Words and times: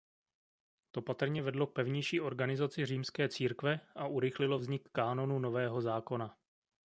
To 0.91 1.01
patrně 1.01 1.41
vedlo 1.41 1.67
k 1.67 1.73
pevnější 1.73 2.21
organizaci 2.21 2.85
římské 2.85 3.29
církve 3.29 3.79
a 3.95 4.07
urychlilo 4.07 4.59
vznik 4.59 4.89
kánonu 4.91 5.39
Nového 5.39 5.81
zákona. 5.81 6.37